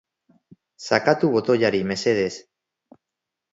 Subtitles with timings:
[0.85, 2.33] Sakatu botoiari mesedez.